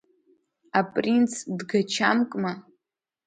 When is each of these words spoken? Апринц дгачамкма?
Апринц 0.79 1.31
дгачамкма? 1.57 2.51